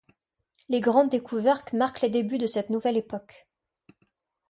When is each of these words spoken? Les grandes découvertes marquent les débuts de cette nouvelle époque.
Les 0.67 0.79
grandes 0.79 1.09
découvertes 1.11 1.73
marquent 1.73 2.01
les 2.01 2.09
débuts 2.09 2.39
de 2.39 2.47
cette 2.47 2.71
nouvelle 2.71 2.97
époque. 2.97 3.45